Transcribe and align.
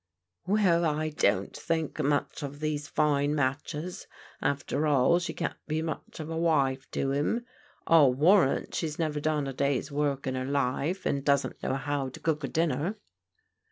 "Well, 0.47 0.83
I 0.83 1.09
don't 1.09 1.55
think 1.55 1.99
much 2.01 2.41
of 2.41 2.59
these 2.59 2.87
fine 2.87 3.35
matches. 3.35 4.07
After 4.41 4.87
all, 4.87 5.19
she 5.19 5.31
can't 5.35 5.63
be 5.67 5.83
much 5.83 6.19
of 6.19 6.27
a 6.27 6.35
wife 6.37 6.89
to 6.93 7.13
'im. 7.13 7.45
I'll 7.85 8.11
war 8.11 8.45
rant 8.45 8.73
she's 8.73 8.97
never 8.97 9.19
done 9.19 9.45
a 9.45 9.53
day's 9.53 9.91
work 9.91 10.25
in 10.25 10.33
her 10.33 10.43
life, 10.43 11.05
and 11.05 11.23
doesn't 11.23 11.61
know 11.61 11.75
how 11.75 12.09
to 12.09 12.19
cook 12.19 12.43
a 12.43 12.47
dinner." 12.47 12.97